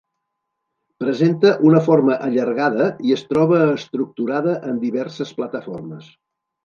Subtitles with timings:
[1.03, 6.09] Presenta una forma allargada i es troba estructurada en diverses plataformes.